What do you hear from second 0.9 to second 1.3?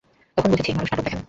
নাটক দেখেন।